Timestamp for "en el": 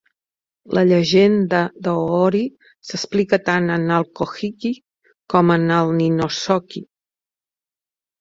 3.75-4.07, 5.57-5.93